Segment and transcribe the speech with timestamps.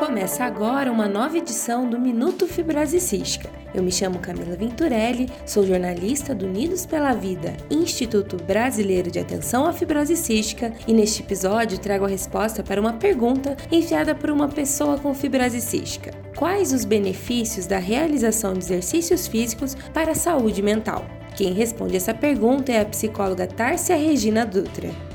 [0.00, 3.50] Começa agora uma nova edição do Minuto Fibrose Cística.
[3.74, 9.66] Eu me chamo Camila Venturelli, sou jornalista do Unidos pela Vida, Instituto Brasileiro de Atenção
[9.66, 14.48] à Fibrose Cística, e neste episódio trago a resposta para uma pergunta enviada por uma
[14.48, 16.12] pessoa com fibrose cística.
[16.34, 21.04] Quais os benefícios da realização de exercícios físicos para a saúde mental?
[21.36, 25.09] Quem responde essa pergunta é a psicóloga Tárcia Regina Dutra.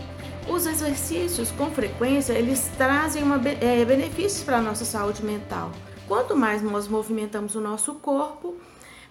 [0.56, 5.70] Os exercícios, com frequência, eles trazem uma, é, benefícios para a nossa saúde mental.
[6.08, 8.56] Quanto mais nós movimentamos o nosso corpo,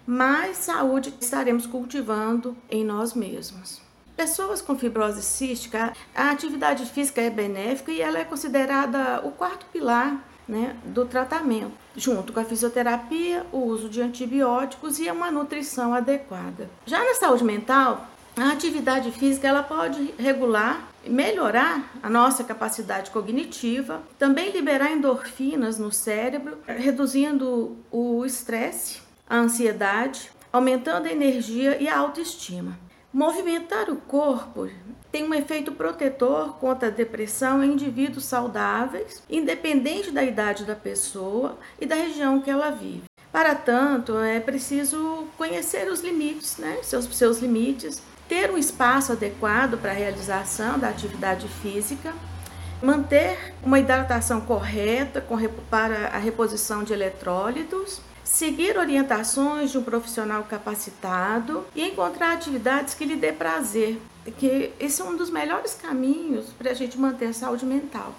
[0.07, 3.79] mais saúde estaremos cultivando em nós mesmos.
[4.17, 9.67] Pessoas com fibrose cística, a atividade física é benéfica e ela é considerada o quarto
[9.67, 15.93] pilar né, do tratamento, junto com a fisioterapia, o uso de antibióticos e uma nutrição
[15.93, 16.71] adequada.
[16.87, 18.07] Já na saúde mental,
[18.37, 25.91] a atividade física ela pode regular, melhorar a nossa capacidade cognitiva, também liberar endorfinas no
[25.91, 32.77] cérebro, reduzindo o estresse, a ansiedade, aumentando a energia e a autoestima.
[33.13, 34.69] Movimentar o corpo
[35.09, 41.57] tem um efeito protetor contra a depressão em indivíduos saudáveis, independente da idade da pessoa
[41.79, 43.03] e da região que ela vive.
[43.35, 46.79] Para tanto, é preciso conhecer os limites, né?
[46.81, 52.13] seus, seus limites, ter um espaço adequado para a realização da atividade física,
[52.81, 55.37] manter uma hidratação correta com,
[55.69, 63.03] para a reposição de eletrólitos, seguir orientações de um profissional capacitado e encontrar atividades que
[63.03, 63.99] lhe dê prazer,
[64.37, 68.15] que esse é um dos melhores caminhos para a gente manter a saúde mental.